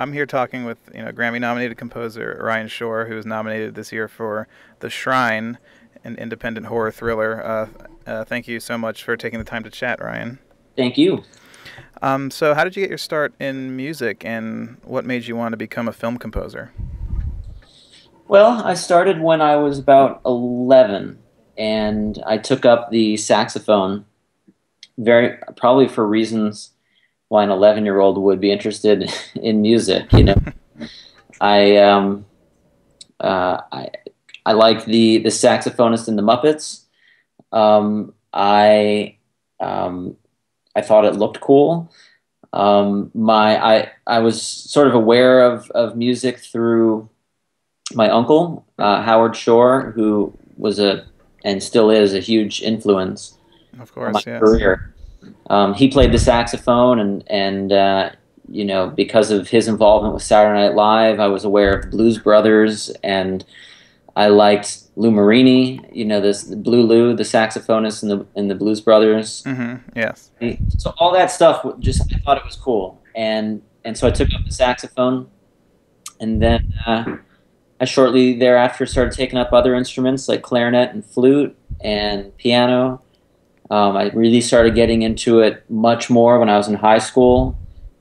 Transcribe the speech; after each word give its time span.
I'm 0.00 0.14
here 0.14 0.24
talking 0.24 0.64
with 0.64 0.78
you 0.94 1.02
know 1.04 1.12
Grammy-nominated 1.12 1.76
composer 1.76 2.40
Ryan 2.42 2.68
Shore, 2.68 3.04
who 3.04 3.16
was 3.16 3.26
nominated 3.26 3.74
this 3.74 3.92
year 3.92 4.08
for 4.08 4.48
The 4.78 4.88
Shrine, 4.88 5.58
an 6.02 6.16
independent 6.16 6.68
horror 6.68 6.90
thriller. 6.90 7.44
Uh, 7.44 7.68
uh, 8.06 8.24
thank 8.24 8.48
you 8.48 8.60
so 8.60 8.78
much 8.78 9.04
for 9.04 9.14
taking 9.18 9.38
the 9.38 9.44
time 9.44 9.62
to 9.62 9.68
chat, 9.68 10.02
Ryan. 10.02 10.38
Thank 10.74 10.96
you. 10.96 11.22
Um, 12.00 12.30
so, 12.30 12.54
how 12.54 12.64
did 12.64 12.76
you 12.76 12.82
get 12.82 12.88
your 12.88 12.96
start 12.96 13.34
in 13.38 13.76
music, 13.76 14.24
and 14.24 14.78
what 14.84 15.04
made 15.04 15.26
you 15.26 15.36
want 15.36 15.52
to 15.52 15.58
become 15.58 15.86
a 15.86 15.92
film 15.92 16.16
composer? 16.16 16.72
Well, 18.26 18.64
I 18.64 18.72
started 18.72 19.20
when 19.20 19.42
I 19.42 19.56
was 19.56 19.78
about 19.78 20.22
11, 20.24 21.18
and 21.58 22.22
I 22.26 22.38
took 22.38 22.64
up 22.64 22.90
the 22.90 23.18
saxophone. 23.18 24.06
Very 24.96 25.36
probably 25.56 25.88
for 25.88 26.06
reasons 26.06 26.70
why 27.30 27.44
an 27.44 27.50
11 27.50 27.84
year 27.84 28.00
old 28.00 28.18
would 28.18 28.40
be 28.40 28.50
interested 28.50 29.10
in 29.36 29.62
music. 29.62 30.12
You 30.12 30.24
know, 30.24 30.34
I 31.40 31.76
um, 31.76 32.26
uh, 33.20 33.60
I 33.72 33.90
I 34.44 34.52
like 34.52 34.84
the 34.84 35.18
the 35.18 35.30
saxophonist 35.30 36.08
in 36.08 36.16
the 36.16 36.22
Muppets. 36.22 36.84
Um, 37.52 38.14
I 38.34 39.16
um, 39.60 40.16
I 40.74 40.82
thought 40.82 41.04
it 41.04 41.14
looked 41.14 41.40
cool. 41.40 41.92
Um, 42.52 43.12
my 43.14 43.64
I 43.64 43.92
I 44.06 44.18
was 44.18 44.42
sort 44.42 44.88
of 44.88 44.94
aware 44.94 45.42
of 45.42 45.70
of 45.70 45.96
music 45.96 46.40
through 46.40 47.08
my 47.94 48.10
uncle 48.10 48.66
uh, 48.78 49.02
Howard 49.02 49.36
Shore, 49.36 49.92
who 49.94 50.36
was 50.56 50.80
a 50.80 51.06
and 51.44 51.62
still 51.62 51.90
is 51.90 52.12
a 52.12 52.20
huge 52.20 52.60
influence 52.60 53.38
of 53.78 53.94
course, 53.94 54.14
my 54.14 54.22
yes. 54.26 54.40
career. 54.40 54.94
Um, 55.48 55.74
he 55.74 55.88
played 55.88 56.12
the 56.12 56.18
saxophone, 56.18 56.98
and 56.98 57.24
and 57.28 57.72
uh, 57.72 58.10
you 58.48 58.64
know 58.64 58.88
because 58.88 59.30
of 59.30 59.48
his 59.48 59.68
involvement 59.68 60.14
with 60.14 60.22
Saturday 60.22 60.60
Night 60.60 60.74
Live, 60.74 61.20
I 61.20 61.26
was 61.26 61.44
aware 61.44 61.76
of 61.76 61.82
the 61.82 61.88
Blues 61.88 62.18
Brothers, 62.18 62.90
and 63.02 63.44
I 64.16 64.28
liked 64.28 64.82
Lou 64.96 65.10
Marini. 65.10 65.80
You 65.92 66.04
know 66.04 66.20
this 66.20 66.44
Blue 66.44 66.82
Lou, 66.82 67.14
the 67.14 67.22
saxophonist 67.22 68.02
in 68.02 68.08
the 68.08 68.26
in 68.34 68.48
the 68.48 68.54
Blues 68.54 68.80
Brothers. 68.80 69.42
Mm-hmm. 69.44 69.98
Yes. 69.98 70.30
So 70.78 70.94
all 70.98 71.12
that 71.12 71.30
stuff, 71.30 71.64
just 71.78 72.02
I 72.14 72.18
thought 72.18 72.38
it 72.38 72.44
was 72.44 72.56
cool, 72.56 73.00
and 73.14 73.62
and 73.84 73.96
so 73.96 74.06
I 74.06 74.10
took 74.10 74.28
up 74.34 74.44
the 74.44 74.52
saxophone, 74.52 75.28
and 76.20 76.42
then. 76.42 76.72
Uh, 76.86 77.16
I 77.80 77.86
shortly 77.86 78.38
thereafter 78.38 78.84
started 78.84 79.14
taking 79.14 79.38
up 79.38 79.54
other 79.54 79.74
instruments 79.74 80.28
like 80.28 80.42
clarinet 80.42 80.92
and 80.92 81.04
flute 81.04 81.56
and 81.80 82.36
piano. 82.36 83.00
Um, 83.70 83.96
I 83.96 84.10
really 84.10 84.40
started 84.40 84.74
getting 84.74 85.02
into 85.02 85.40
it 85.40 85.64
much 85.70 86.10
more 86.10 86.38
when 86.38 86.48
I 86.48 86.56
was 86.56 86.68
in 86.68 86.74
high 86.74 86.98
school, 86.98 87.56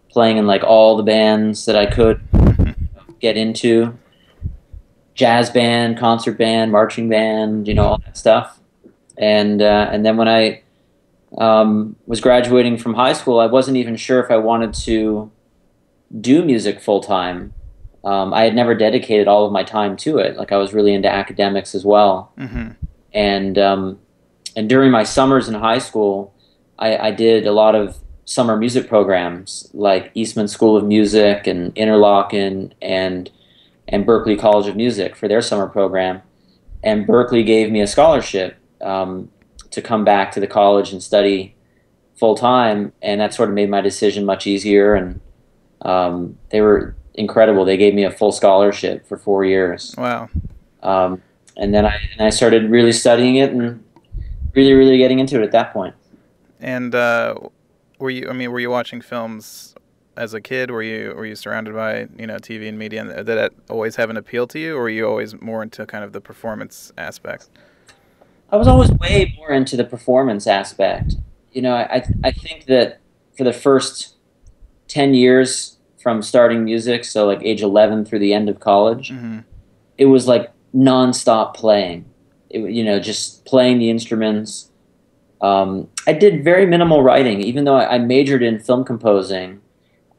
playing 0.09 0.38
in 0.38 0.48
like 0.48 0.64
all 0.64 0.98
the 0.98 1.03
bands 1.03 1.66
that 1.66 1.75
I 1.75 1.86
could 1.86 2.22
get 3.20 3.38
into 3.38 3.97
jazz 5.14 5.50
band, 5.50 5.97
concert 5.97 6.38
band, 6.38 6.72
marching 6.72 7.08
band, 7.09 7.67
you 7.67 7.73
know, 7.73 7.84
all 7.84 7.97
that 8.06 8.17
stuff. 8.17 8.59
And, 9.17 9.62
uh, 9.62 9.90
and 9.91 10.06
then 10.06 10.18
when 10.18 10.28
I 10.28 10.63
um, 11.38 11.96
was 12.08 12.22
graduating 12.22 12.78
from 12.78 12.94
high 12.96 13.13
school, 13.13 13.40
I 13.40 13.46
wasn't 13.46 13.78
even 13.78 13.96
sure 13.96 14.19
if 14.24 14.31
I 14.31 14.38
wanted 14.38 14.74
to 14.85 15.29
do 16.19 16.44
music 16.44 16.79
full 16.79 17.02
time 17.02 17.53
um, 18.03 18.34
I 18.34 18.44
had 18.44 18.56
never 18.56 18.75
dedicated 18.75 19.28
all 19.28 19.46
of 19.46 19.52
my 19.52 19.63
time 19.63 19.97
to 19.97 20.18
it. 20.19 20.38
Like 20.38 20.52
I 20.52 20.58
was 20.58 20.74
really 20.74 20.94
into 20.94 21.12
academics 21.12 21.75
as 21.75 21.84
well, 21.84 22.31
mm-hmm. 22.38 22.72
and 23.13 23.58
um, 23.58 24.00
and 24.59 24.68
during 24.68 24.92
my 24.92 25.03
summers 25.03 25.47
in 25.47 25.53
high 25.53 25.78
school, 25.80 26.36
I, 26.78 26.97
I, 26.97 27.12
did 27.12 27.47
a 27.47 27.53
lot 27.53 27.75
of 27.75 27.97
summer 28.25 28.58
music 28.58 28.90
programs 28.90 29.72
like 29.74 30.12
Eastman 30.16 30.50
School 30.50 30.75
of 30.75 30.84
Music 30.84 31.47
and 31.47 31.74
Interlochen 31.75 32.74
and 32.81 33.31
and 33.88 34.06
Berklee 34.06 34.38
College 34.38 34.68
of 34.68 34.75
Music 34.75 35.16
for 35.16 35.30
their 35.30 35.42
summer 35.42 35.66
program, 35.66 36.22
and 36.84 37.08
Berklee 37.08 37.46
gave 37.46 37.72
me 37.72 37.80
a 37.80 37.88
scholarship 37.88 38.58
um, 38.81 39.31
to 39.72 39.81
come 39.81 40.03
back 40.03 40.34
to 40.34 40.42
the 40.42 40.47
college 40.47 40.91
and 40.91 41.02
study 41.02 41.56
full 42.18 42.36
time, 42.36 42.91
and 43.02 43.22
that 43.22 43.34
sort 43.34 43.47
of 43.47 43.56
made 43.56 43.70
my 43.70 43.80
decision 43.80 44.26
much 44.26 44.46
easier. 44.46 44.94
And 44.94 45.22
um, 45.84 46.38
they 46.50 46.59
were 46.59 46.97
incredible. 47.14 47.64
They 47.64 47.78
gave 47.78 47.94
me 47.94 48.03
a 48.03 48.12
full 48.12 48.34
scholarship 48.34 49.08
for 49.08 49.16
four 49.16 49.46
years. 49.46 49.96
Wow. 49.97 50.28
Um, 50.84 51.22
and 51.56 51.74
then 51.74 51.86
I 51.86 51.97
and 52.12 52.28
I 52.28 52.30
started 52.30 52.70
really 52.70 52.91
studying 52.91 53.38
it 53.38 53.52
and 53.53 53.86
really 54.55 54.73
really 54.73 54.97
getting 54.97 55.19
into 55.19 55.39
it 55.39 55.43
at 55.43 55.51
that 55.51 55.73
point. 55.73 55.95
And 56.59 56.93
uh, 56.93 57.35
were 57.99 58.09
you? 58.09 58.29
I 58.29 58.33
mean, 58.33 58.51
were 58.51 58.59
you 58.59 58.69
watching 58.69 59.01
films 59.01 59.75
as 60.17 60.33
a 60.33 60.41
kid? 60.41 60.71
Were 60.71 60.83
you 60.83 61.13
were 61.15 61.25
you 61.25 61.35
surrounded 61.35 61.73
by 61.73 62.07
you 62.17 62.27
know 62.27 62.37
TV 62.37 62.67
and 62.67 62.77
media? 62.77 63.01
And 63.01 63.09
did 63.09 63.25
that 63.25 63.53
always 63.69 63.95
have 63.95 64.09
an 64.09 64.17
appeal 64.17 64.47
to 64.47 64.59
you, 64.59 64.75
or 64.75 64.81
were 64.81 64.89
you 64.89 65.07
always 65.07 65.39
more 65.41 65.63
into 65.63 65.85
kind 65.85 66.03
of 66.03 66.13
the 66.13 66.21
performance 66.21 66.91
aspect? 66.97 67.49
I 68.51 68.57
was 68.57 68.67
always 68.67 68.91
way 68.91 69.33
more 69.37 69.51
into 69.51 69.77
the 69.77 69.83
performance 69.83 70.47
aspect. 70.47 71.16
You 71.51 71.61
know, 71.61 71.75
I 71.75 72.03
I 72.23 72.31
think 72.31 72.66
that 72.66 72.99
for 73.37 73.43
the 73.43 73.53
first 73.53 74.16
ten 74.87 75.13
years 75.13 75.77
from 76.01 76.21
starting 76.21 76.63
music, 76.63 77.03
so 77.03 77.25
like 77.25 77.41
age 77.43 77.61
11 77.61 78.05
through 78.05 78.19
the 78.19 78.33
end 78.33 78.47
of 78.47 78.59
college, 78.61 79.11
mm-hmm. 79.11 79.39
it 79.97 80.05
was 80.05 80.27
like 80.27 80.51
nonstop 80.73 81.53
playing. 81.53 82.05
It, 82.49 82.71
you 82.71 82.83
know, 82.83 82.99
just 82.99 83.45
playing 83.45 83.79
the 83.79 83.89
instruments. 83.89 84.69
Um, 85.41 85.87
I 86.07 86.13
did 86.13 86.43
very 86.43 86.65
minimal 86.65 87.01
writing, 87.03 87.41
even 87.41 87.63
though 87.63 87.75
I, 87.75 87.95
I, 87.95 87.97
majored 87.97 88.43
in 88.43 88.59
film 88.59 88.83
composing. 88.83 89.61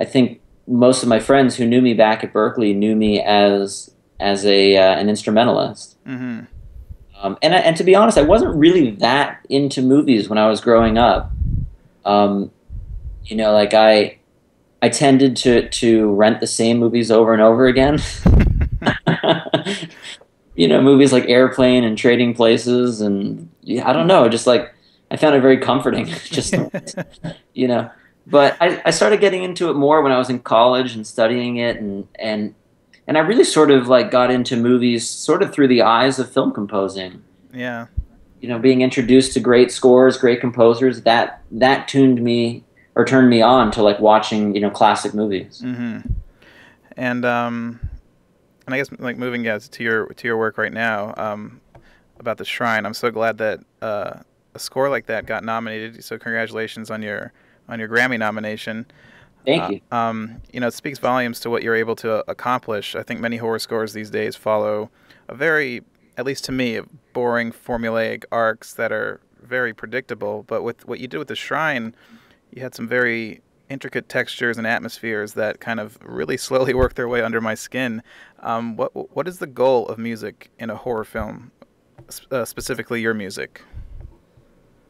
I 0.01 0.05
think 0.07 0.41
most 0.67 1.03
of 1.03 1.11
my 1.11 1.21
friends 1.21 1.57
who 1.57 1.67
knew 1.67 1.83
me 1.83 1.93
back 1.93 2.25
at 2.25 2.33
Berklee 2.33 2.75
knew 2.75 2.97
me 2.97 3.21
as 3.21 3.91
as 4.19 4.47
a 4.47 4.77
uh, 4.77 4.95
an 4.95 5.09
instrumentalist. 5.09 6.03
Mm-hmm. 6.07 6.45
Um, 7.21 7.39
and 7.43 7.53
and 7.53 7.77
to 7.77 7.85
be 7.85 7.95
honest, 7.95 8.17
I 8.17 8.23
wasn't 8.23 8.55
really 8.57 8.93
that 8.93 9.45
into 9.51 9.83
movies 9.83 10.29
when 10.29 10.39
I 10.39 10.49
was 10.49 10.61
growing 10.61 10.97
up. 10.97 11.31
Um, 12.07 12.51
you 13.25 13.37
know, 13.37 13.53
like 13.53 13.75
I 13.75 14.19
I 14.81 14.89
tended 14.89 15.37
to 15.39 15.69
to 15.69 16.15
rent 16.15 16.41
the 16.41 16.47
same 16.47 16.79
movies 16.79 17.11
over 17.11 17.35
and 17.35 17.43
over 17.43 17.67
again. 17.67 17.99
you 20.61 20.69
know, 20.69 20.83
movies 20.83 21.11
like 21.11 21.27
Airplane 21.27 21.85
and 21.85 21.97
Trading 21.97 22.35
Places, 22.35 23.01
and 23.01 23.49
yeah, 23.63 23.89
I 23.89 23.95
don't 23.95 24.07
know, 24.07 24.29
just 24.29 24.47
like 24.47 24.75
I 25.11 25.17
found 25.17 25.35
it 25.35 25.41
very 25.41 25.57
comforting. 25.57 26.05
just 26.25 26.55
you 27.55 27.67
know, 27.67 27.91
but 28.27 28.59
I, 28.61 28.83
I 28.85 28.91
started 28.91 29.21
getting 29.21 29.43
into 29.43 29.71
it 29.71 29.75
more 29.75 30.03
when 30.03 30.13
I 30.13 30.19
was 30.19 30.29
in 30.29 30.41
college 30.41 30.95
and 30.95 31.07
studying 31.07 31.57
it, 31.57 31.77
and 31.79 32.07
and 32.17 32.55
and 33.07 33.17
I 33.17 33.23
really 33.23 33.45
sort 33.45 33.71
of 33.71 33.89
like 33.89 34.11
got 34.11 34.31
into 34.31 34.55
movies 34.55 35.09
sort 35.09 35.43
of 35.43 35.51
through 35.51 35.69
the 35.69 35.81
eyes 35.81 36.19
of 36.19 36.31
film 36.31 36.53
composing. 36.53 37.25
Yeah. 37.55 37.87
You 38.43 38.51
know, 38.51 38.59
being 38.59 38.83
introduced 38.83 39.33
to 39.35 39.41
great 39.41 39.73
scores, 39.73 40.19
great 40.19 40.43
composers, 40.43 41.01
that 41.05 41.41
that 41.53 41.89
tuned 41.89 42.21
me 42.21 42.65
or 42.97 43.07
turned 43.07 43.31
me 43.31 43.41
on 43.41 43.71
to 43.71 43.83
like 43.83 43.99
watching 43.99 44.55
you 44.55 44.61
know 44.61 44.71
classic 44.71 45.15
movies. 45.15 45.63
Mm-hmm. 45.65 46.01
And 46.99 47.25
um, 47.25 47.81
and 48.71 48.75
I 48.75 48.79
guess 48.79 49.01
like 49.01 49.19
moving 49.19 49.43
guys 49.43 49.69
to 49.69 49.83
your 49.83 50.07
to 50.07 50.29
your 50.29 50.37
work 50.37 50.57
right 50.57 50.73
now 50.73 51.13
um, 51.17 51.61
about 52.21 52.39
the 52.39 52.45
Shrine. 52.45 52.87
I'm 52.87 52.95
so 52.95 53.11
glad 53.11 53.39
that 53.39 53.61
uh, 53.83 54.21
a 54.55 54.59
score 54.61 54.89
like 54.89 55.07
that 55.07 55.27
got 55.27 55.43
nominated. 55.43 56.05
So 56.05 56.19
congratulations 56.19 56.89
on 56.89 57.03
your 57.03 57.33
on 57.69 57.81
your 57.81 57.89
Grammy 57.89 58.17
nomination. 58.19 58.87
Thank 59.45 59.63
uh, 59.63 59.69
you. 59.71 59.81
Uh, 59.91 59.97
um, 59.97 60.43
you 60.53 60.61
know, 60.61 60.69
it 60.69 60.75
speaks 60.75 61.01
volumes 61.01 61.41
to 61.41 61.51
what 61.51 61.65
you're 61.65 61.75
able 61.75 61.97
to 61.97 62.31
accomplish. 62.31 62.95
I 62.95 63.03
think 63.03 63.21
many 63.21 63.39
horror 63.39 63.59
scores 63.59 63.93
these 63.93 64.11
days 64.11 64.37
follow 64.37 64.91
a 65.29 65.35
very, 65.35 65.83
at 66.17 66.25
least 66.25 66.45
to 66.45 66.53
me, 66.53 66.81
boring 67.13 67.51
formulaic 67.51 68.25
arcs 68.31 68.73
that 68.75 68.93
are 68.93 69.21
very 69.43 69.75
predictable. 69.75 70.45
But 70.45 70.63
with 70.63 70.87
what 70.87 71.01
you 71.01 71.09
did 71.09 71.19
with 71.19 71.29
the 71.29 71.37
Shrine, 71.37 71.95
you 72.53 72.63
had 72.63 72.75
some 72.75 72.87
very 72.87 73.41
intricate 73.71 74.09
textures 74.09 74.59
and 74.59 74.67
atmospheres 74.67 75.33
that 75.35 75.61
kind 75.61 75.81
of 75.81 75.97
really 76.03 76.37
slowly 76.49 76.75
work 76.75 76.95
their 76.95 77.09
way 77.09 77.23
under 77.23 77.41
my 77.41 77.55
skin. 77.55 78.03
Um, 78.41 78.77
what 78.77 79.17
what 79.17 79.27
is 79.27 79.39
the 79.39 79.47
goal 79.47 79.87
of 79.87 79.99
music 79.99 80.51
in 80.59 80.69
a 80.69 80.77
horror 80.77 81.05
film, 81.05 81.53
uh, 82.31 82.45
specifically 82.45 83.01
your 83.01 83.15
music? 83.15 83.63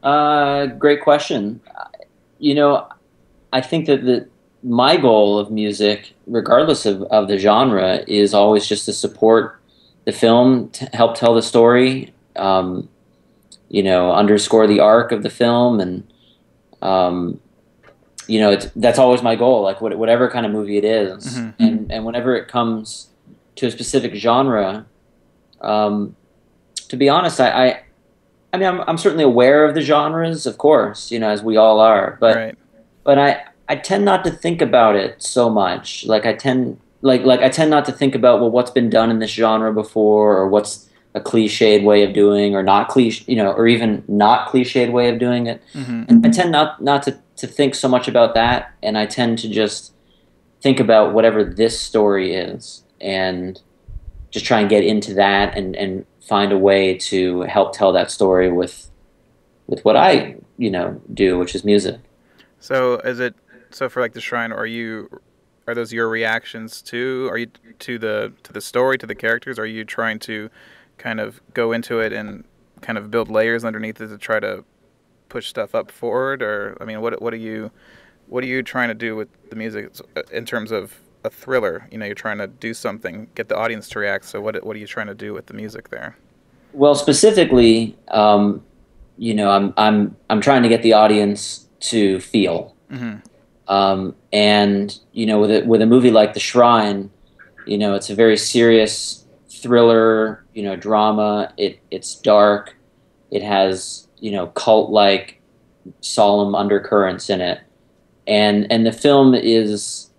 Uh, 0.02 0.66
great 0.66 1.02
question. 1.02 1.60
You 2.38 2.54
know, 2.54 2.88
I 3.52 3.60
think 3.60 3.86
that 3.86 4.04
the 4.04 4.28
my 4.62 4.96
goal 4.96 5.38
of 5.38 5.50
music, 5.50 6.12
regardless 6.26 6.86
of, 6.86 7.02
of 7.04 7.28
the 7.28 7.38
genre, 7.38 8.02
is 8.06 8.34
always 8.34 8.66
just 8.66 8.84
to 8.86 8.92
support 8.92 9.60
the 10.04 10.12
film, 10.12 10.70
to 10.70 10.84
help 10.92 11.14
tell 11.14 11.34
the 11.34 11.42
story, 11.42 12.12
um, 12.36 12.88
you 13.68 13.82
know, 13.82 14.12
underscore 14.12 14.66
the 14.66 14.80
arc 14.80 15.12
of 15.12 15.22
the 15.22 15.30
film, 15.30 15.80
and 15.80 16.12
um, 16.82 17.40
you 18.30 18.38
know, 18.38 18.50
it's, 18.50 18.66
that's 18.76 18.98
always 18.98 19.22
my 19.22 19.34
goal. 19.34 19.62
Like 19.62 19.80
whatever 19.80 20.30
kind 20.30 20.46
of 20.46 20.52
movie 20.52 20.76
it 20.76 20.84
is. 20.84 21.36
Mm-hmm. 21.36 21.62
and 21.62 21.92
and 21.92 22.04
whenever 22.04 22.36
it 22.36 22.48
comes 22.48 23.08
to 23.56 23.66
a 23.66 23.70
specific 23.70 24.14
genre, 24.14 24.86
um, 25.60 26.16
to 26.88 26.96
be 26.96 27.08
honest, 27.08 27.40
I, 27.40 27.66
I, 27.66 27.82
I 28.52 28.56
mean, 28.56 28.68
I'm 28.68 28.80
I'm 28.82 28.98
certainly 28.98 29.24
aware 29.24 29.64
of 29.64 29.74
the 29.74 29.80
genres, 29.80 30.46
of 30.46 30.58
course, 30.58 31.10
you 31.10 31.18
know, 31.18 31.28
as 31.28 31.42
we 31.42 31.56
all 31.56 31.80
are. 31.80 32.16
But 32.20 32.36
right. 32.36 32.58
but 33.04 33.18
I 33.18 33.44
I 33.68 33.76
tend 33.76 34.04
not 34.04 34.24
to 34.24 34.30
think 34.30 34.62
about 34.62 34.96
it 34.96 35.22
so 35.22 35.50
much. 35.50 36.04
Like 36.06 36.26
I 36.26 36.34
tend 36.34 36.80
like 37.02 37.22
like 37.22 37.40
I 37.40 37.48
tend 37.48 37.70
not 37.70 37.84
to 37.86 37.92
think 37.92 38.14
about 38.14 38.40
well 38.40 38.50
what's 38.50 38.70
been 38.70 38.90
done 38.90 39.10
in 39.10 39.18
this 39.18 39.30
genre 39.30 39.72
before 39.72 40.36
or 40.36 40.48
what's 40.48 40.88
a 41.14 41.20
cliched 41.20 41.82
way 41.82 42.04
of 42.04 42.12
doing 42.12 42.54
or 42.54 42.62
not 42.62 42.88
cliche 42.88 43.24
you 43.26 43.34
know 43.34 43.50
or 43.50 43.66
even 43.66 44.04
not 44.06 44.48
cliched 44.48 44.92
way 44.92 45.08
of 45.08 45.18
doing 45.18 45.46
it. 45.46 45.62
Mm-hmm. 45.74 46.04
And 46.08 46.26
I 46.26 46.30
tend 46.30 46.52
not 46.52 46.82
not 46.82 47.02
to 47.04 47.18
to 47.40 47.46
think 47.46 47.74
so 47.74 47.88
much 47.88 48.08
about 48.08 48.34
that 48.34 48.72
and 48.82 48.96
I 48.96 49.06
tend 49.06 49.38
to 49.40 49.48
just 49.48 49.92
think 50.60 50.80
about 50.80 51.14
whatever 51.14 51.42
this 51.42 51.80
story 51.80 52.34
is 52.34 52.84
and 53.00 53.60
just 54.30 54.44
try 54.44 54.60
and 54.60 54.68
get 54.68 54.84
into 54.84 55.14
that 55.14 55.56
and 55.56 55.74
and 55.76 56.06
find 56.20 56.52
a 56.52 56.58
way 56.58 56.96
to 56.96 57.42
help 57.42 57.72
tell 57.72 57.92
that 57.92 58.10
story 58.10 58.52
with 58.52 58.90
with 59.66 59.84
what 59.84 59.96
I 59.96 60.36
you 60.58 60.70
know 60.70 61.00
do 61.12 61.38
which 61.38 61.54
is 61.54 61.64
music. 61.64 61.98
So 62.60 62.98
is 62.98 63.20
it 63.20 63.34
so 63.70 63.88
for 63.88 64.00
like 64.00 64.12
the 64.12 64.20
shrine? 64.20 64.52
Are 64.52 64.66
you 64.66 65.20
are 65.66 65.74
those 65.74 65.92
your 65.92 66.08
reactions 66.08 66.82
to? 66.82 67.28
Are 67.30 67.38
you 67.38 67.46
to 67.80 67.98
the 67.98 68.32
to 68.42 68.52
the 68.52 68.60
story 68.60 68.98
to 68.98 69.06
the 69.06 69.14
characters? 69.14 69.58
Are 69.58 69.66
you 69.66 69.84
trying 69.84 70.18
to 70.20 70.50
kind 70.98 71.20
of 71.20 71.40
go 71.54 71.72
into 71.72 72.00
it 72.00 72.12
and 72.12 72.44
kind 72.82 72.98
of 72.98 73.10
build 73.10 73.30
layers 73.30 73.64
underneath 73.64 74.00
it 74.00 74.08
to 74.08 74.18
try 74.18 74.40
to 74.40 74.64
push 75.30 75.48
stuff 75.48 75.74
up 75.74 75.90
forward? 75.90 76.42
Or 76.42 76.76
I 76.80 76.84
mean, 76.84 77.00
what 77.00 77.22
what 77.22 77.32
are 77.32 77.38
you 77.38 77.70
what 78.26 78.44
are 78.44 78.46
you 78.46 78.62
trying 78.62 78.88
to 78.88 78.94
do 78.94 79.16
with 79.16 79.28
the 79.48 79.56
music 79.56 79.90
in 80.30 80.44
terms 80.44 80.70
of 80.70 81.00
a 81.24 81.30
thriller? 81.30 81.88
You 81.90 81.98
know, 81.98 82.06
you're 82.06 82.14
trying 82.14 82.38
to 82.38 82.46
do 82.46 82.74
something, 82.74 83.28
get 83.34 83.48
the 83.48 83.56
audience 83.56 83.88
to 83.90 83.98
react. 83.98 84.26
So 84.26 84.40
what 84.40 84.62
what 84.64 84.76
are 84.76 84.78
you 84.78 84.86
trying 84.86 85.06
to 85.06 85.14
do 85.14 85.32
with 85.32 85.46
the 85.46 85.54
music 85.54 85.88
there? 85.88 86.16
Well, 86.72 86.94
specifically, 86.94 87.96
um, 88.08 88.62
you 89.16 89.34
know, 89.34 89.50
I'm 89.50 89.72
I'm 89.76 90.16
I'm 90.28 90.40
trying 90.40 90.62
to 90.62 90.68
get 90.68 90.82
the 90.82 90.92
audience 90.92 91.66
to 91.80 92.20
feel. 92.20 92.76
Mm-hmm. 92.90 93.18
Um, 93.68 94.14
and 94.32 94.98
you 95.12 95.26
know, 95.26 95.40
with 95.40 95.50
a, 95.50 95.60
with 95.64 95.80
a 95.80 95.86
movie 95.86 96.10
like 96.10 96.34
The 96.34 96.40
Shrine, 96.40 97.10
you 97.66 97.78
know, 97.78 97.94
it's 97.94 98.10
a 98.10 98.14
very 98.14 98.36
serious 98.36 99.24
thriller, 99.48 100.44
you 100.54 100.62
know, 100.62 100.76
drama. 100.76 101.52
It 101.56 101.80
it's 101.90 102.14
dark. 102.14 102.76
It 103.30 103.42
has 103.42 104.08
you 104.18 104.32
know 104.32 104.48
cult 104.48 104.90
like 104.90 105.40
solemn 106.00 106.54
undercurrents 106.54 107.30
in 107.30 107.40
it, 107.40 107.60
and 108.26 108.70
and 108.70 108.86
the 108.86 108.92
film 108.92 109.34
is 109.34 110.10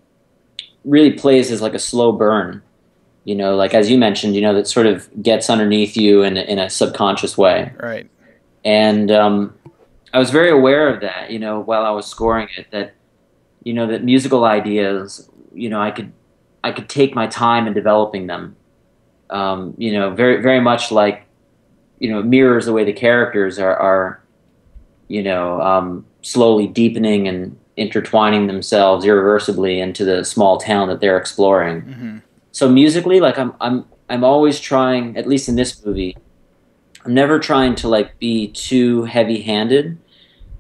really 0.84 1.14
plays 1.14 1.52
as 1.52 1.62
like 1.62 1.74
a 1.74 1.80
slow 1.80 2.12
burn. 2.12 2.62
You 3.24 3.36
know, 3.36 3.56
like 3.56 3.76
as 3.76 3.90
you 3.90 4.00
mentioned, 4.00 4.36
you 4.36 4.42
know, 4.42 4.54
that 4.56 4.68
sort 4.68 4.88
of 4.88 5.08
gets 5.22 5.50
underneath 5.50 5.96
you 5.96 6.24
in 6.24 6.38
in 6.38 6.58
a 6.58 6.70
subconscious 6.70 7.38
way. 7.38 7.72
Right. 7.80 8.10
And 8.66 9.12
um, 9.12 9.56
I 10.14 10.20
was 10.20 10.30
very 10.30 10.50
aware 10.50 10.88
of 10.88 11.02
that, 11.02 11.32
you 11.32 11.40
know, 11.40 11.60
while 11.60 11.84
I 11.84 11.92
was 11.92 12.06
scoring 12.06 12.48
it, 12.58 12.68
that 12.72 12.94
you 13.64 13.74
know 13.74 13.88
that 13.88 14.04
musical 14.04 14.44
ideas 14.46 15.30
you 15.54 15.70
know 15.70 15.82
i 15.82 15.92
could 15.92 16.12
i 16.64 16.72
could 16.72 16.90
take 16.90 17.14
my 17.16 17.28
time 17.28 17.68
in 17.68 17.74
developing 17.74 18.28
them 18.28 18.56
um, 19.30 19.74
you 19.78 19.94
know 19.94 20.10
very 20.10 20.42
very 20.42 20.60
much 20.60 20.92
like 20.92 21.26
you 22.02 22.10
know 22.12 22.22
mirrors 22.36 22.66
the 22.66 22.74
way 22.74 22.84
the 22.84 22.94
characters 23.06 23.54
are 23.66 23.76
are 23.90 24.06
you 25.08 25.22
know 25.24 25.62
um, 25.62 26.06
slowly 26.22 26.68
deepening 26.68 27.28
and 27.28 27.40
intertwining 27.78 28.48
themselves 28.48 29.06
irreversibly 29.06 29.80
into 29.80 30.04
the 30.04 30.24
small 30.26 30.58
town 30.58 30.88
that 30.90 31.00
they're 31.02 31.18
exploring 31.18 31.78
Mm-hmm. 31.84 32.18
so 32.52 32.64
musically 32.70 33.20
like 33.28 33.38
i'm 33.40 33.52
i'm 33.66 33.86
i'm 34.10 34.24
always 34.24 34.60
trying 34.60 35.16
at 35.18 35.26
least 35.28 35.48
in 35.50 35.56
this 35.56 35.72
movie 35.86 36.14
i'm 37.06 37.14
never 37.14 37.40
trying 37.40 37.74
to 37.76 37.88
like 37.88 38.10
be 38.20 38.48
too 38.68 39.04
heavy 39.06 39.42
handed 39.42 39.98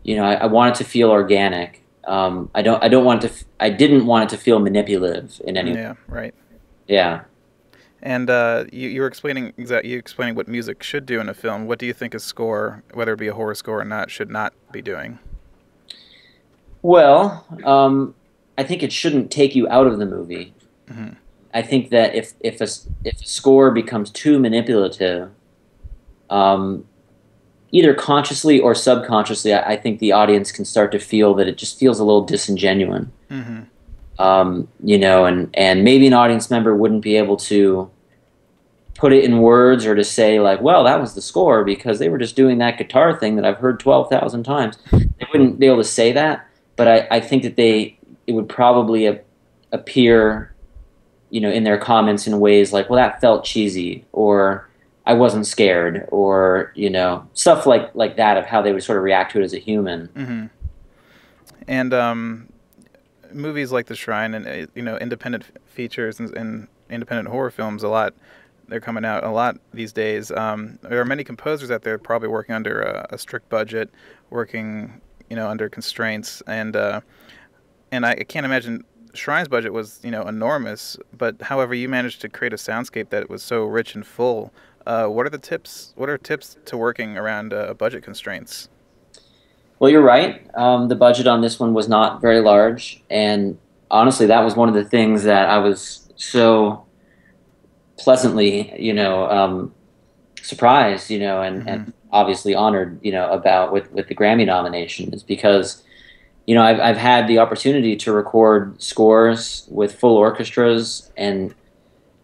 you 0.03 0.15
know 0.15 0.23
I, 0.31 0.33
I 0.35 0.47
want 0.57 0.67
it 0.75 0.77
to 0.83 0.89
feel 0.89 1.09
organic 1.11 1.71
um, 2.15 2.49
I 2.55 2.63
don't. 2.63 2.83
I 2.83 2.87
don't 2.87 3.05
want 3.05 3.23
it 3.23 3.27
to. 3.27 3.33
F- 3.35 3.43
I 3.59 3.69
didn't 3.69 4.07
want 4.07 4.23
it 4.25 4.35
to 4.35 4.41
feel 4.41 4.57
manipulative 4.57 5.39
in 5.45 5.55
any. 5.55 5.73
Yeah. 5.73 5.93
Right. 6.07 6.33
Yeah. 6.87 7.21
And 8.03 8.29
uh, 8.29 8.65
you, 8.71 8.89
you 8.89 9.01
were 9.01 9.07
explaining 9.07 9.53
exactly 9.57 9.91
you 9.91 9.97
explaining 9.97 10.35
what 10.35 10.47
music 10.47 10.81
should 10.81 11.05
do 11.05 11.19
in 11.19 11.29
a 11.29 11.33
film. 11.33 11.67
What 11.67 11.79
do 11.79 11.85
you 11.85 11.93
think 11.93 12.13
a 12.13 12.19
score, 12.19 12.83
whether 12.93 13.13
it 13.13 13.19
be 13.19 13.27
a 13.27 13.33
horror 13.33 13.55
score 13.55 13.81
or 13.81 13.85
not, 13.85 14.09
should 14.09 14.29
not 14.29 14.53
be 14.71 14.81
doing? 14.81 15.19
Well, 16.81 17.45
um, 17.63 18.15
I 18.57 18.63
think 18.63 18.81
it 18.81 18.91
shouldn't 18.91 19.29
take 19.29 19.55
you 19.55 19.67
out 19.69 19.85
of 19.85 19.99
the 19.99 20.05
movie. 20.05 20.53
Mhm. 20.89 21.15
I 21.53 21.61
think 21.61 21.89
that 21.89 22.15
if 22.15 22.33
if 22.39 22.59
a 22.59 22.67
if 23.03 23.21
a 23.21 23.25
score 23.25 23.71
becomes 23.71 24.09
too 24.09 24.39
manipulative, 24.39 25.29
um, 26.29 26.85
either 27.71 27.93
consciously 27.93 28.59
or 28.59 28.73
subconsciously, 28.73 29.53
I, 29.53 29.73
I 29.73 29.77
think 29.77 29.99
the 29.99 30.11
audience 30.11 30.51
can 30.51 30.65
start 30.65 30.91
to 30.93 30.99
feel 30.99 31.33
that 31.35 31.47
it 31.47 31.57
just 31.57 31.77
feels 31.77 31.99
a 31.99 32.03
little 32.03 32.23
disingenuous. 32.23 33.05
Mm-hmm. 33.29 33.59
Um, 34.19 34.67
you 34.83 34.97
know, 34.97 35.25
and 35.25 35.49
and 35.53 35.83
maybe 35.83 36.07
an 36.07 36.13
audience 36.13 36.49
member 36.49 36.75
wouldn't 36.75 37.01
be 37.01 37.17
able 37.17 37.37
to 37.37 37.89
put 38.95 39.13
it 39.13 39.23
in 39.23 39.39
words 39.39 39.85
or 39.85 39.95
to 39.95 40.03
say 40.03 40.39
like, 40.39 40.61
well, 40.61 40.83
that 40.83 40.99
was 40.99 41.15
the 41.15 41.21
score 41.21 41.63
because 41.63 41.99
they 41.99 42.09
were 42.09 42.17
just 42.17 42.35
doing 42.35 42.59
that 42.59 42.77
guitar 42.77 43.17
thing 43.17 43.35
that 43.35 43.45
I've 43.45 43.57
heard 43.57 43.79
twelve 43.79 44.09
thousand 44.09 44.43
times. 44.43 44.77
They 44.91 45.27
wouldn't 45.31 45.59
be 45.59 45.67
able 45.67 45.77
to 45.77 45.83
say 45.83 46.11
that, 46.11 46.47
but 46.75 46.87
I, 46.87 47.07
I 47.11 47.19
think 47.19 47.43
that 47.43 47.55
they 47.55 47.97
it 48.27 48.33
would 48.33 48.49
probably 48.49 49.07
a, 49.07 49.19
appear, 49.71 50.53
you 51.29 51.41
know, 51.41 51.49
in 51.49 51.63
their 51.63 51.77
comments 51.77 52.27
in 52.27 52.39
ways 52.39 52.71
like, 52.73 52.89
well, 52.89 52.97
that 52.97 53.21
felt 53.21 53.43
cheesy 53.43 54.05
or. 54.11 54.67
I 55.03 55.13
wasn't 55.13 55.47
scared, 55.47 56.07
or 56.11 56.71
you 56.75 56.87
know, 56.87 57.27
stuff 57.33 57.65
like 57.65 57.89
like 57.95 58.17
that 58.17 58.37
of 58.37 58.45
how 58.45 58.61
they 58.61 58.71
would 58.71 58.83
sort 58.83 58.99
of 58.99 59.03
react 59.03 59.31
to 59.31 59.41
it 59.41 59.43
as 59.43 59.51
a 59.51 59.57
human. 59.57 60.09
Mm-hmm. 60.09 60.45
And 61.67 61.91
um, 61.91 62.53
movies 63.33 63.71
like 63.71 63.87
The 63.87 63.95
Shrine 63.95 64.33
and 64.33 64.47
uh, 64.47 64.67
you 64.75 64.81
know 64.81 64.97
independent 64.97 65.45
features 65.65 66.19
and, 66.19 66.35
and 66.35 66.67
independent 66.89 67.29
horror 67.29 67.51
films 67.51 67.83
a 67.83 67.89
lot. 67.89 68.13
They're 68.67 68.79
coming 68.79 69.03
out 69.03 69.23
a 69.23 69.29
lot 69.29 69.57
these 69.73 69.91
days. 69.91 70.31
Um, 70.31 70.79
there 70.81 71.01
are 71.01 71.05
many 71.05 71.23
composers 71.23 71.71
out 71.71 71.81
there 71.81 71.97
probably 71.97 72.29
working 72.29 72.55
under 72.55 72.81
a, 72.81 73.07
a 73.11 73.17
strict 73.17 73.49
budget, 73.49 73.89
working 74.29 75.01
you 75.29 75.35
know 75.35 75.47
under 75.47 75.69
constraints, 75.69 76.41
and 76.47 76.75
uh, 76.75 77.01
and 77.91 78.05
I, 78.05 78.11
I 78.11 78.23
can't 78.23 78.45
imagine 78.45 78.83
Shrine's 79.13 79.47
budget 79.47 79.73
was 79.73 79.99
you 80.03 80.11
know 80.11 80.23
enormous. 80.23 80.97
But 81.17 81.41
however, 81.41 81.73
you 81.73 81.89
managed 81.89 82.21
to 82.21 82.29
create 82.29 82.53
a 82.53 82.57
soundscape 82.57 83.09
that 83.09 83.29
was 83.29 83.43
so 83.43 83.65
rich 83.65 83.95
and 83.95 84.05
full. 84.05 84.53
Uh, 84.85 85.07
what 85.07 85.25
are 85.25 85.29
the 85.29 85.37
tips? 85.37 85.93
What 85.95 86.09
are 86.09 86.17
tips 86.17 86.57
to 86.65 86.77
working 86.77 87.17
around 87.17 87.53
uh, 87.53 87.73
budget 87.73 88.03
constraints? 88.03 88.69
Well, 89.81 89.89
you're 89.89 90.03
right. 90.03 90.47
Um, 90.53 90.89
the 90.89 90.95
budget 90.95 91.25
on 91.25 91.41
this 91.41 91.59
one 91.59 91.73
was 91.73 91.89
not 91.89 92.21
very 92.21 92.39
large, 92.39 93.01
and 93.09 93.57
honestly, 93.89 94.27
that 94.27 94.41
was 94.41 94.55
one 94.55 94.69
of 94.69 94.75
the 94.75 94.85
things 94.85 95.23
that 95.23 95.49
I 95.49 95.57
was 95.57 96.07
so 96.15 96.85
pleasantly, 97.97 98.79
you 98.79 98.93
know, 98.93 99.27
um, 99.27 99.73
surprised, 100.43 101.09
you 101.09 101.17
know, 101.17 101.41
and, 101.41 101.67
and 101.67 101.93
obviously 102.11 102.53
honored, 102.53 102.99
you 103.01 103.11
know, 103.11 103.31
about 103.31 103.73
with 103.73 103.91
with 103.91 104.07
the 104.07 104.13
Grammy 104.13 104.45
nomination 104.45 105.11
is 105.15 105.23
because, 105.23 105.81
you 106.45 106.53
know, 106.53 106.61
I've 106.61 106.79
I've 106.79 106.97
had 106.97 107.27
the 107.27 107.39
opportunity 107.39 107.95
to 107.95 108.13
record 108.13 108.79
scores 108.79 109.67
with 109.71 109.95
full 109.95 110.15
orchestras, 110.15 111.11
and 111.17 111.55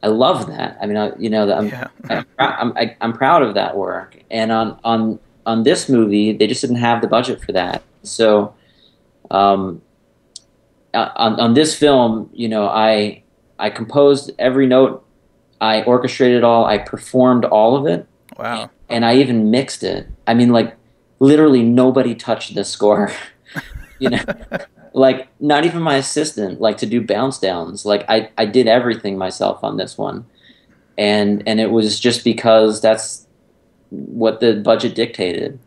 I 0.04 0.10
love 0.10 0.46
that. 0.46 0.78
I 0.80 0.86
mean, 0.86 0.98
I, 0.98 1.12
you 1.18 1.32
know, 1.32 1.52
I'm 1.52 1.70
yeah. 1.70 1.88
I'm, 2.08 2.26
I'm, 2.38 2.78
I, 2.78 2.96
I'm 3.02 3.14
proud 3.14 3.42
of 3.42 3.56
that 3.56 3.76
work. 3.76 4.16
And 4.30 4.52
on, 4.52 4.80
on, 4.84 5.20
on 5.48 5.64
this 5.64 5.90
movie, 5.90 6.34
they 6.34 6.46
just 6.46 6.62
didn't 6.62 6.76
have 6.76 7.02
the 7.02 7.08
budget 7.08 7.42
for 7.42 7.54
that. 7.54 7.82
So, 8.04 8.54
um, 9.32 9.82
on, 10.94 11.40
on 11.40 11.54
this 11.54 11.76
film, 11.76 12.30
you 12.34 12.50
know, 12.50 12.68
I, 12.68 13.24
I 13.58 13.70
composed 13.70 14.32
every 14.38 14.68
note, 14.68 15.06
I 15.60 15.84
orchestrated 15.84 16.38
it 16.38 16.44
all, 16.44 16.66
I 16.66 16.78
performed 16.78 17.46
all 17.46 17.76
of 17.76 17.88
it, 17.88 18.06
wow. 18.38 18.70
and 18.90 19.06
I 19.06 19.16
even 19.16 19.50
mixed 19.50 19.84
it. 19.84 20.08
I 20.28 20.34
mean, 20.34 20.52
like, 20.52 20.76
literally 21.20 21.64
nobody 21.64 22.14
touched 22.14 22.54
the 22.54 22.66
score. 22.66 23.12
you 24.00 24.10
know, 24.10 24.24
like 24.94 25.30
not 25.40 25.66
even 25.66 25.82
my 25.82 25.96
assistant, 25.96 26.60
like 26.60 26.78
to 26.78 26.86
do 26.86 27.02
bounce 27.02 27.40
downs. 27.40 27.86
Like 27.86 28.06
I, 28.10 28.30
I 28.38 28.46
did 28.46 28.68
everything 28.68 29.18
myself 29.18 29.64
on 29.64 29.78
this 29.78 29.98
one, 29.98 30.26
and 30.98 31.42
and 31.48 31.60
it 31.60 31.72
was 31.72 32.00
just 32.00 32.24
because 32.24 32.82
that's 32.82 33.27
what 33.90 34.40
the 34.40 34.56
budget 34.56 34.96
dictated. 34.96 35.60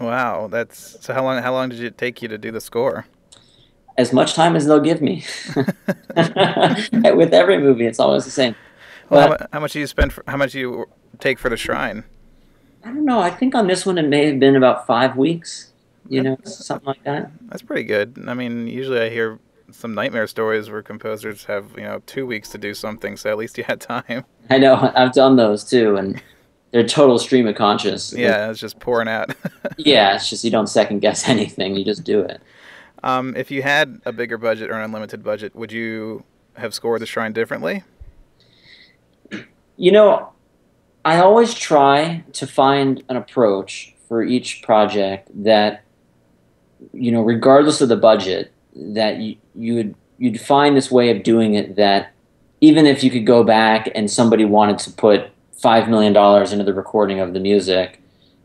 Wow, 0.00 0.48
that's 0.48 0.96
so. 1.04 1.12
How 1.12 1.24
long? 1.24 1.42
How 1.42 1.52
long 1.52 1.68
did 1.70 1.80
it 1.82 1.98
take 1.98 2.22
you 2.22 2.28
to 2.28 2.38
do 2.38 2.50
the 2.50 2.60
score? 2.60 3.06
As 3.96 4.12
much 4.12 4.34
time 4.34 4.54
as 4.54 4.66
they'll 4.66 4.78
give 4.80 5.02
me. 5.02 5.24
With 6.16 7.34
every 7.34 7.58
movie, 7.58 7.86
it's 7.86 7.98
always 7.98 8.24
the 8.24 8.30
same. 8.30 8.54
Well, 9.10 9.30
But- 9.30 9.48
how, 9.52 9.60
much 9.60 9.72
do 9.72 9.80
you 9.80 9.86
spend? 9.86 10.12
For, 10.12 10.22
how 10.28 10.36
much 10.36 10.52
do 10.52 10.60
you 10.60 10.86
take 11.18 11.38
for 11.38 11.48
the 11.48 11.56
shrine? 11.56 12.04
I 12.84 12.88
don't 12.88 13.04
know. 13.04 13.18
I 13.20 13.30
think 13.30 13.54
on 13.56 13.66
this 13.66 13.84
one 13.84 13.98
it 13.98 14.06
may 14.06 14.26
have 14.26 14.38
been 14.38 14.54
about 14.54 14.86
five 14.86 15.16
weeks. 15.16 15.72
You 16.08 16.22
know, 16.22 16.38
something 16.44 16.86
like 16.86 17.04
that. 17.04 17.30
That's 17.48 17.60
pretty 17.60 17.82
good. 17.84 18.24
I 18.26 18.32
mean, 18.34 18.66
usually 18.66 19.00
I 19.00 19.10
hear 19.10 19.40
some 19.70 19.94
nightmare 19.94 20.26
stories 20.26 20.70
where 20.70 20.82
composers 20.82 21.44
have 21.44 21.72
you 21.76 21.82
know 21.82 22.00
two 22.06 22.24
weeks 22.24 22.48
to 22.50 22.58
do 22.58 22.72
something, 22.72 23.16
so 23.16 23.30
at 23.30 23.36
least 23.36 23.58
you 23.58 23.64
had 23.64 23.80
time. 23.80 24.24
I 24.48 24.58
know. 24.58 24.90
I've 24.94 25.12
done 25.12 25.36
those 25.36 25.64
too, 25.64 25.96
and 25.96 26.22
they're 26.70 26.86
total 26.86 27.18
stream 27.18 27.46
of 27.46 27.54
conscious. 27.54 28.12
Yeah, 28.12 28.50
it's 28.50 28.60
just 28.60 28.78
pouring 28.78 29.08
out. 29.08 29.34
Yeah, 29.76 30.16
it's 30.16 30.28
just 30.28 30.42
you 30.42 30.50
don't 30.50 30.66
second 30.66 31.00
guess 31.00 31.28
anything. 31.28 31.76
You 31.76 31.84
just 31.84 32.02
do 32.02 32.20
it. 32.20 32.40
Um, 33.04 33.36
if 33.36 33.50
you 33.50 33.62
had 33.62 34.00
a 34.04 34.12
bigger 34.12 34.36
budget 34.36 34.70
or 34.70 34.74
an 34.74 34.82
unlimited 34.82 35.22
budget, 35.22 35.54
would 35.54 35.70
you 35.70 36.24
have 36.54 36.74
scored 36.74 37.00
the 37.00 37.06
shrine 37.06 37.32
differently? 37.32 37.84
You 39.76 39.92
know, 39.92 40.32
I 41.04 41.18
always 41.18 41.54
try 41.54 42.24
to 42.32 42.46
find 42.46 43.04
an 43.08 43.16
approach 43.16 43.94
for 44.08 44.24
each 44.24 44.62
project 44.62 45.30
that, 45.44 45.84
you 46.92 47.12
know, 47.12 47.22
regardless 47.22 47.80
of 47.80 47.88
the 47.88 47.96
budget, 47.96 48.50
that 48.74 49.18
you, 49.18 49.36
you 49.54 49.74
would 49.74 49.94
you'd 50.18 50.40
find 50.40 50.76
this 50.76 50.90
way 50.90 51.16
of 51.16 51.22
doing 51.22 51.54
it 51.54 51.76
that 51.76 52.10
even 52.60 52.86
if 52.86 53.04
you 53.04 53.10
could 53.10 53.24
go 53.26 53.44
back 53.44 53.88
and 53.94 54.10
somebody 54.10 54.44
wanted 54.44 54.78
to 54.80 54.90
put 54.90 55.30
five 55.60 55.88
million 55.88 56.12
dollars 56.12 56.52
into 56.52 56.64
the 56.64 56.74
recording 56.74 57.20
of 57.20 57.34
the 57.34 57.40
music, 57.40 58.00